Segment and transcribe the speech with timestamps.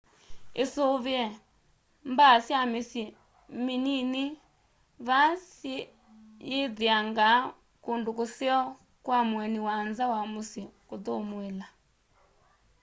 [0.63, 1.23] isuvie
[2.11, 3.03] mbaa sya misyi
[3.65, 4.25] minini
[5.07, 7.39] vaa siyithiangaa
[7.85, 8.61] kundu kuseo
[9.05, 11.67] kwa mueni wa nza wa musyi kuthumuila